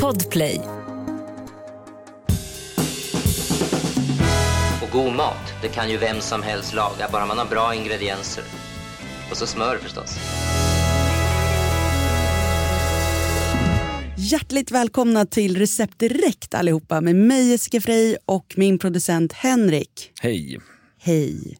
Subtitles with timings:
[0.00, 0.60] Podplay.
[4.82, 8.44] Och god mat, det kan ju vem som helst laga, bara man har bra ingredienser.
[9.30, 10.18] Och så smör förstås.
[14.18, 20.12] Hjärtligt välkomna till Recept Direkt allihopa med mig Jessica Frey och min producent Henrik.
[20.20, 20.60] Hej.
[20.98, 21.58] Hej.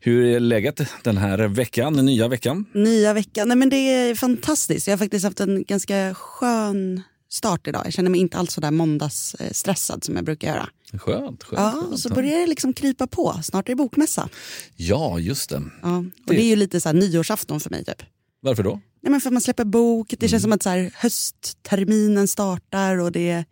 [0.00, 2.64] Hur är läget den här veckan, den nya veckan?
[2.74, 4.86] Nya veckan, nej men det är fantastiskt.
[4.86, 7.82] Jag har faktiskt haft en ganska skön start idag.
[7.86, 10.68] Jag känner mig inte alls så där måndagsstressad som jag brukar göra.
[10.92, 11.44] Skönt.
[11.44, 11.92] skönt Ja, skönt.
[11.92, 13.40] och så börjar det liksom krypa på.
[13.44, 14.28] Snart är det bokmässa.
[14.76, 15.62] Ja, just det.
[15.82, 18.02] Ja, och det är ju lite så här nyårsafton för mig typ.
[18.40, 18.80] Varför då?
[19.02, 20.28] Nej, men för man släpper bok, det Mm.
[20.30, 23.44] känns som att så här, höstterminen startar och det,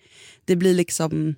[0.44, 1.34] det blir liksom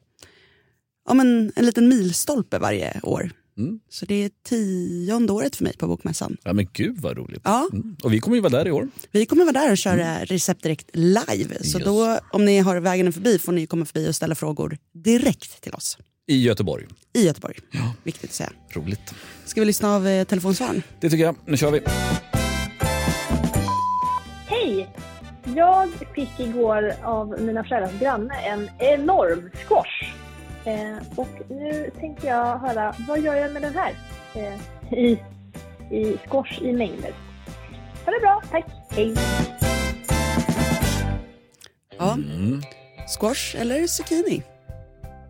[1.08, 3.30] ja, men en liten milstolpe varje år.
[3.58, 3.80] Mm.
[3.88, 6.36] Så det är tionde året för mig på Bokmässan.
[6.42, 7.40] Ja, men gud vad roligt.
[7.44, 7.68] Ja.
[7.72, 7.96] Mm.
[8.02, 8.88] Och vi kommer ju vara där i år.
[9.10, 11.64] Vi kommer vara där och köra Recept Direkt live.
[11.64, 11.84] Så Yes.
[11.84, 15.72] då, om ni har vägen förbi får ni komma förbi och ställa frågor direkt till
[15.74, 16.86] oss I Göteborg.
[17.14, 17.56] i Göteborg.
[18.04, 18.52] Viktigt att säga.
[18.72, 19.14] Roligt.
[19.44, 20.82] Ska vi lyssna av eh, telefonsvararen?
[21.00, 21.36] Det tycker jag.
[21.46, 21.80] Nu kör vi.
[24.48, 24.88] Hej!
[25.56, 30.12] Jag fick igår av mina föräldrars granne en enorm squash.
[30.66, 33.94] Eh, och nu tänkte jag höra, vad gör jag med den här?
[34.34, 35.18] Eh, I,
[35.90, 37.10] I squash i mängder.
[38.04, 38.64] Ha det bra, tack!
[38.90, 39.14] Hej!
[41.98, 42.12] Ja.
[42.12, 42.62] Mm.
[43.18, 44.42] Squash eller zucchini?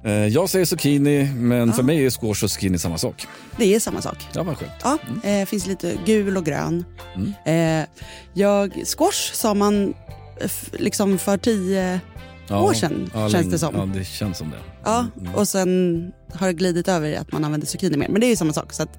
[0.05, 3.27] Eh, Jag säger zucchini, men för mig är squash och zucchini samma sak.
[3.59, 4.27] Det är samma sak.
[4.35, 4.73] Ja, vad skönt.
[4.85, 4.99] Ja,
[5.31, 6.85] eh, finns lite gul och grön.
[7.17, 7.81] Mm.
[7.83, 7.87] Eh,
[8.35, 9.95] jag, squash sa man
[10.41, 12.01] f- liksom för tio
[12.49, 13.75] Ja, år sedan, ja, känns det som.
[13.77, 14.57] Ja, det känns som det.
[14.85, 15.35] Ja, Mm.
[15.35, 18.09] och sen har det glidit över i att man använder zucchini mer.
[18.09, 18.99] Men det är ju samma sak, så att,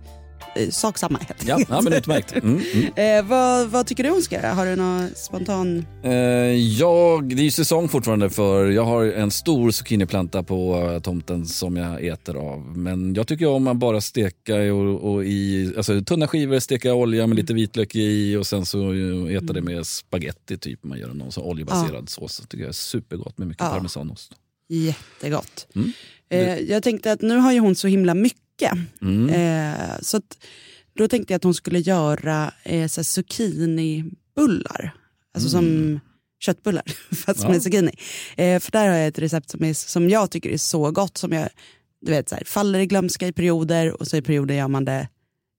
[0.70, 2.36] sak samma Ja, ja men utmärkt.
[2.36, 2.88] Mm, mm.
[2.96, 4.54] Eh, vad, vad tycker du hon ska göra?
[4.54, 5.86] Har du någon spontan...
[6.04, 6.12] Eh,
[6.54, 11.46] jag, det är ju säsong fortfarande för jag har en stor zucchiniplanta på eh, tomten
[11.46, 12.78] som jag äter av.
[12.78, 17.28] Men jag tycker om att bara steka och, och i alltså, tunna skivor, steka olja
[17.28, 20.84] med lite vitlök i och sen så eh, äta det med spaghetti typ.
[20.84, 22.38] Man gör någon sån oljebaserad sås.
[22.38, 23.70] Det tycker jag är supergott med mycket Ja.
[23.70, 24.32] parmesanost.
[24.70, 25.68] Jättegott.
[25.76, 25.92] Mm.
[26.30, 28.42] Eh, jag tänkte att nu har ju hon så himla mycket.
[29.02, 29.30] Mm.
[29.30, 30.38] Eh, så att,
[30.98, 34.94] då tänkte jag att hon skulle göra eh, så zucchinibullar.
[35.34, 36.00] Alltså som
[36.40, 36.84] köttbullar,
[37.16, 37.44] fast Mm.
[37.44, 37.50] Ja.
[37.50, 37.92] med zucchini.
[38.38, 41.18] Eh, för där har jag ett recept som, är, som jag tycker är så gott.
[41.18, 41.50] Som jag
[42.02, 44.86] du vet, så här, faller i glömska i perioder och så i perioder gör man
[44.86, 45.08] det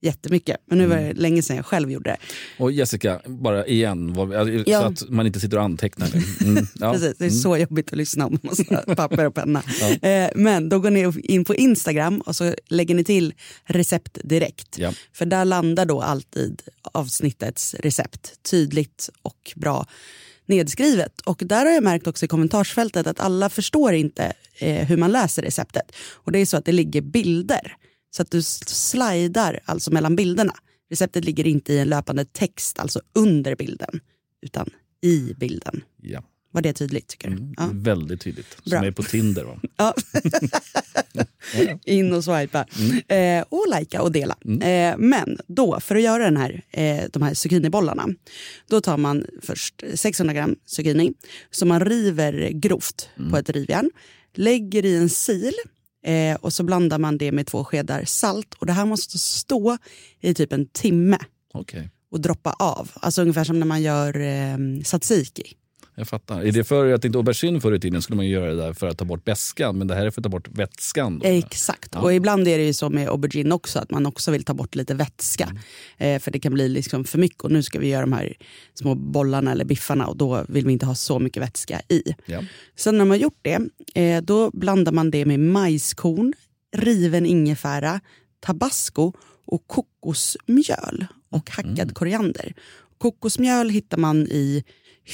[0.03, 0.56] jättemycket.
[0.66, 1.14] Men nu var Mm.
[1.14, 2.16] det länge sedan jag själv gjorde det.
[2.62, 6.10] Och Jessica, bara igen, alltså, så att man inte sitter och antecknar.
[6.44, 6.66] Mm.
[6.75, 6.92] Ja.
[6.92, 9.62] Precis, det är så jobbigt att lyssna om man måste ha papper och penna.
[9.81, 10.08] Ja.
[10.08, 14.78] Eh, men då går ni in på Instagram och så lägger ni till recept direkt.
[14.78, 14.92] Ja.
[15.12, 19.87] För där landar då alltid avsnittets recept tydligt och bra
[20.47, 21.20] nedskrivet.
[21.20, 25.12] Och där har jag märkt också i kommentarsfältet att alla förstår inte eh, hur man
[25.12, 25.92] läser receptet.
[26.12, 27.76] Och det är så att det ligger bilder.
[28.10, 30.54] Så att du slidar alltså mellan bilderna.
[30.91, 34.00] Receptet ligger inte i en löpande text, alltså under bilden,
[34.42, 34.70] utan
[35.00, 35.82] i bilden.
[36.02, 36.22] Ja.
[36.50, 37.36] Var det tydligt tycker du?
[37.36, 37.54] Mm.
[37.56, 37.69] Ja.
[37.72, 38.56] Väldigt tydligt.
[38.62, 38.84] Som Bra.
[38.84, 39.44] är på Tinder.
[39.44, 39.60] Va?
[41.54, 41.78] Ja.
[41.84, 42.66] In och swipa.
[43.14, 44.36] Eh, och likea och dela.
[44.44, 48.08] Eh, men då, för att göra den här, eh, de här zucchinibollarna,
[48.69, 51.12] då tar man först 600 gram zucchini
[51.50, 53.90] som man river grovt på ett rivjärn,
[54.34, 55.56] lägger i en sil
[56.04, 58.54] eh, och så blandar man det med två skedar salt.
[58.54, 59.78] Och det här måste stå
[60.20, 61.19] i typ en timme
[61.54, 62.91] Okej, och droppa av.
[62.94, 65.54] Alltså ungefär som när man gör eh, tzatziki.
[65.98, 66.42] Jag fattar.
[66.42, 68.86] Är det för, jag tänkte aubergine förr i tiden skulle man göra det där för
[68.86, 71.19] att ta bort beskan, men det här är för att ta bort vätskan.
[71.19, 71.26] Då.
[71.26, 71.97] Exakt.
[71.97, 74.75] Och ibland är det ju så med aubergine också att man också vill ta bort
[74.75, 75.53] lite vätska.
[75.97, 78.34] Eh, för det kan bli liksom för mycket och nu ska vi göra de här
[78.75, 82.03] små bollarna eller biffarna och då vill vi inte ha så mycket vätska i.
[82.26, 82.42] Ja.
[82.76, 83.60] Sen när man har gjort det,
[83.94, 86.32] eh, då blandar man det med majskorn,
[86.76, 88.00] riven ingefära,
[88.41, 89.12] tabasco
[89.47, 92.54] och kokosmjöl och hackad koriander.
[92.98, 94.64] Kokosmjöl hittar man i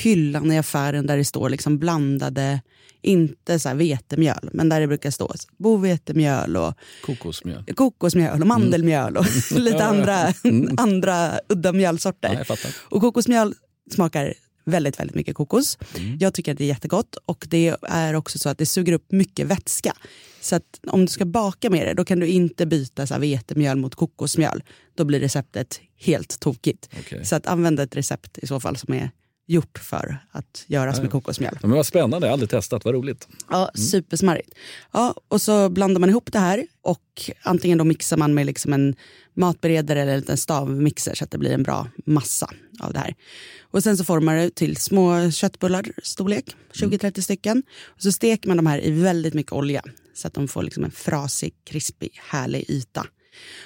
[0.03, 2.61] hyllan i affären där det står liksom blandade,
[3.03, 7.65] inte så här vetemjöl, men där det brukar stå bovetemjöl och Kokosmjöl.
[7.75, 9.85] kokosmjöl och mandelmjöl och lite Ja, ja.
[9.85, 10.33] andra,
[10.77, 12.45] andra udda mjölsorter.
[12.49, 12.57] Ja.
[12.73, 13.55] Och kokosmjöl
[13.91, 15.79] smakar väldigt, väldigt mycket kokos.
[15.99, 16.19] Mm.
[16.21, 19.13] Jag tycker att det är jättegott och det är också så att det suger upp
[19.13, 19.93] mycket vätska.
[20.41, 23.77] Så att om du ska baka med det, då kan du inte byta så vetemjöl
[23.77, 24.63] mot kokosmjöl.
[24.95, 26.89] Då blir receptet helt tokigt.
[27.01, 27.25] Okej.
[27.25, 29.11] Så att använd ett recept i så fall som är
[29.47, 31.59] gjort för att göras med kokosmjöl.
[31.63, 33.29] Men vad spännande, jag har aldrig testat, vad roligt.
[33.51, 34.55] Ja, supersmarrigt.
[34.93, 38.73] Ja, och så blandar man ihop det här och antingen då mixar man med liksom
[38.73, 38.95] en
[39.35, 42.51] matberedare eller en stavmixer så att det blir en bra massa
[42.81, 43.15] av det här.
[43.63, 47.63] Och sen så formar det till små köttbullar storlek, 20-30 stycken.
[47.85, 49.83] Och så steker man de här i väldigt mycket olja
[50.15, 53.07] så att de får liksom en frasig, krispig, härlig yta.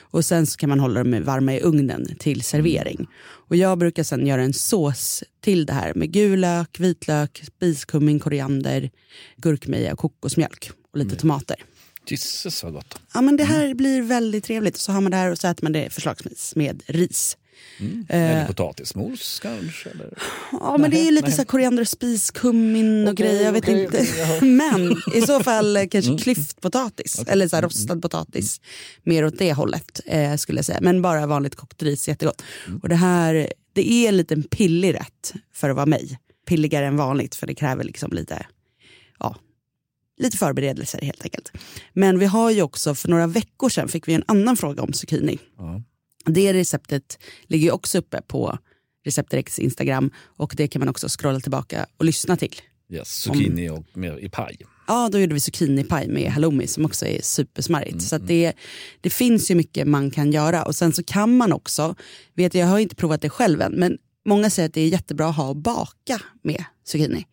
[0.01, 3.07] Och sen så kan man hålla dem varma i ugnen till servering.
[3.49, 8.21] Och jag brukar sen göra en sås till det här med gul lök, vitlök, spiskummin,
[8.21, 8.91] koriander,
[9.37, 11.57] gurkmeja kokosmjölk och lite tomater.
[12.07, 13.01] Gisses vad gott.
[13.15, 14.77] Ja men det här blir väldigt trevligt.
[14.77, 17.37] Så har man det här och så äter man det förslagsvis med ris.
[18.09, 19.91] Eller potatismos kanske?
[19.91, 20.19] Eller?
[20.53, 23.45] Ja men det är ju lite så koriander, spis, kummin och Okej, grejer.
[23.45, 24.07] Jag vet okej, inte.
[24.19, 24.41] jaha.
[24.41, 27.25] men i så fall eh, kanske klyftpotatis.
[27.27, 28.61] Eller så här rostad potatis.
[29.03, 30.79] Mer åt det hållet eh, skulle jag säga.
[30.83, 32.43] Men bara vanligt kokt ris, jättegott.
[32.83, 36.19] Och det här, det är en liten pillig rätt för att vara mig.
[36.47, 38.47] Pilligare än vanligt för det kräver liksom lite,
[39.19, 39.37] ja,
[40.19, 41.53] lite förberedelser helt enkelt.
[41.93, 44.93] Men vi har ju också, för några veckor sedan fick vi en annan fråga om
[44.93, 45.39] zucchini.
[45.59, 45.83] Ja.
[46.29, 48.59] Det receptet ligger också uppe på
[49.05, 52.55] Recept Direkts Instagram och det kan man också scrolla tillbaka och lyssna till.
[52.91, 54.57] Yes, zucchini och med, i paj.
[54.87, 58.03] Ja, då gjorde vi zucchinipaj med halloumi som också är supersmarrigt.
[58.03, 58.53] Så att det,
[59.01, 61.95] det finns ju mycket man kan göra och sen så kan man också,
[62.35, 64.89] vet jag, jag har inte provat det själv än, men många säger att det är
[64.89, 67.27] jättebra att ha och baka med zucchini.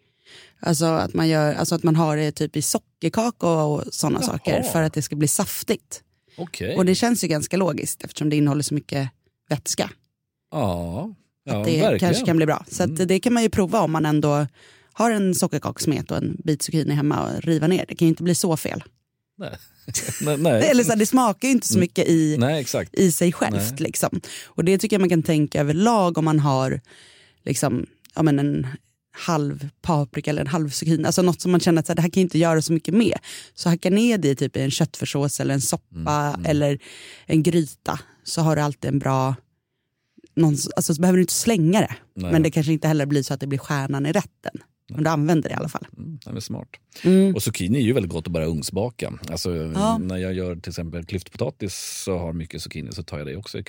[0.59, 4.63] Alltså att man, gör, alltså att man har det typ i sockerkaka och sådana saker
[4.63, 6.01] för att det ska bli saftigt.
[6.35, 6.75] Okej.
[6.75, 9.09] Och det känns ju ganska logiskt eftersom det innehåller så mycket
[9.49, 9.89] vätska.
[10.51, 11.87] Ja, ja det verkligen.
[11.87, 11.99] Mm.
[11.99, 12.65] kanske kan bli bra.
[12.67, 14.47] Så att det kan man ju prova om man ändå
[14.93, 17.85] har en sockerkakssmet och en bit zucchini hemma och riva ner.
[17.87, 18.83] Det kan ju inte bli så fel.
[19.37, 19.57] Nej.
[20.21, 20.63] nej, nej.
[20.69, 23.79] Eller så här, det smakar ju inte så mycket i, nej, i sig självt.
[23.79, 24.21] Liksom.
[24.45, 26.81] Och det tycker jag man kan tänka överlag om man har
[27.43, 27.85] liksom,
[28.15, 28.67] ja, men en
[29.17, 31.05] halv paprika eller en halv zucchini.
[31.05, 32.73] Alltså något som man känner att så här, det här kan jag inte göra så
[32.73, 33.17] mycket med.
[33.53, 36.79] Så hacka ner det i typ i en köttfärssås eller en soppa Mm, eller
[37.25, 37.99] en gryta.
[38.23, 39.35] Så har du alltid en bra...
[40.35, 41.95] Någon, alltså så behöver du inte slänga det.
[42.15, 42.31] Nej.
[42.31, 44.53] Men det kanske inte heller blir så att det blir stjärnan i rätten.
[44.89, 45.87] Men du använder det i alla fall.
[45.97, 46.67] Mm, det är smart.
[47.03, 47.35] Mm.
[47.35, 49.13] Och zucchini är ju väldigt gott att bara ugnsbaka.
[49.29, 49.97] Alltså, Ja.
[49.97, 53.59] När jag gör till exempel klyftpotatis så har mycket zucchini så tar jag det också
[53.59, 53.63] i,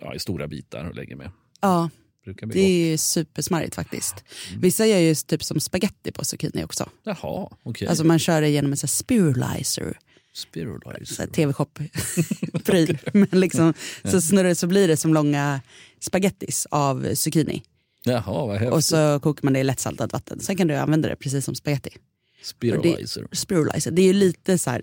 [0.00, 1.30] ja, i stora bitar och lägger med.
[1.60, 1.90] Ja,
[2.24, 2.70] Brukar bli det gott.
[2.70, 4.24] är ju supersmarrigt faktiskt.
[4.58, 6.88] Vissa gör ju typ som spaghetti på zucchini också.
[7.04, 7.88] Jaha, okej.
[7.88, 9.98] Alltså man kör det genom en sån här spiralizer.
[10.34, 11.26] Spiralizer.
[11.26, 12.98] tv-shop-pryl.
[13.12, 13.74] Men liksom,
[14.04, 15.60] så snurrar det så blir det som långa
[16.00, 17.62] spagettis av zucchini.
[18.04, 18.72] Jaha, vad häftigt.
[18.72, 20.40] Och så kokar man det i lättsaltat vatten.
[20.40, 21.90] Sen kan du använda det precis som spaghetti.
[22.42, 23.26] Spiralizer.
[23.32, 23.90] Spiralizer.
[23.90, 24.82] Det är ju lite så här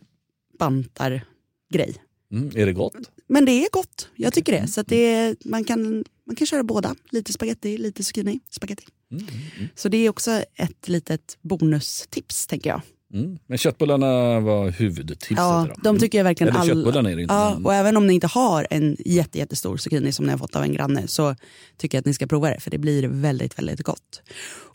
[0.60, 1.96] bantar-grej.
[2.32, 2.94] Mm, är det gott?
[3.28, 4.68] Men det är gott, jag tycker det.
[4.68, 6.96] Så att det är, man, kan, man kan köra båda.
[7.10, 8.40] Lite spaghetti, lite zucchini.
[8.50, 8.86] Spaghetti.
[9.12, 9.68] Mm, mm, mm.
[9.76, 12.82] Så det är också ett litet bonustips tänker jag.
[13.14, 13.38] Mm.
[13.48, 17.34] Men köttbullarna var huvudtipset Ja, de tycker jag verkligen Eller all- köttbullarna är det inte.
[17.34, 20.56] Ja, och även om ni inte har en jätte, jättestor zucchini som ni har fått
[20.56, 21.36] av en granne så
[21.78, 24.22] tycker jag att ni ska prova det för det blir väldigt, väldigt gott.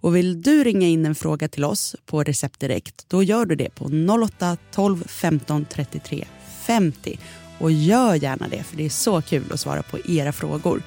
[0.00, 3.54] Och vill du ringa in en fråga till oss på Recept Direkt då gör du
[3.54, 3.90] det på
[4.24, 6.26] 08 12 15 33
[6.70, 7.18] 50
[7.58, 10.82] och gör gärna det för det är så kul att svara på era frågor.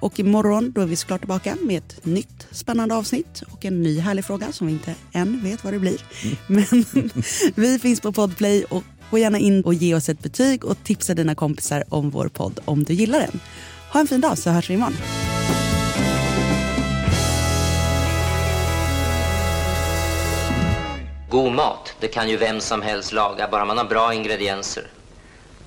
[0.00, 4.00] Och imorgon då är vi såklart tillbaka med ett nytt spännande avsnitt och en ny
[4.00, 6.00] härlig fråga som vi inte än vet vad det blir.
[6.46, 6.84] Men
[7.54, 11.14] vi finns på Podplay och gå gärna in och ge oss ett betyg och tipsa
[11.14, 13.40] dina kompisar om vår podd om du gillar den.
[13.92, 14.96] Ha en fin dag så hörs vi imorgon.
[21.30, 24.99] God mat, det kan ju vem som helst laga, bara man har bra ingredienser.